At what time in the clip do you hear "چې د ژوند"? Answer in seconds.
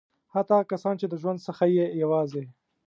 1.01-1.39